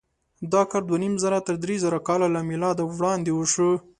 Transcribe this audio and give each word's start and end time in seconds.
دا 0.53 0.61
کار 0.71 0.83
دوهنیمزره 0.89 1.39
تر 1.47 1.55
درېزره 1.63 1.99
کاله 2.07 2.27
له 2.35 2.41
مېلاده 2.49 2.83
وړاندې 2.87 3.31
وشو. 3.35 3.71